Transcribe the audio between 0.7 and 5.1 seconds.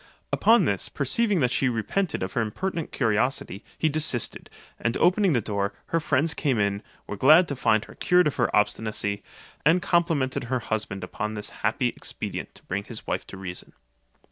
perceiving that she repented of her impertinent curiosity, he desisted; and